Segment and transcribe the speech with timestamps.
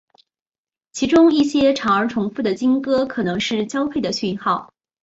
[0.93, 4.73] 其中一些长而重复的鲸歌可能是交配的讯号。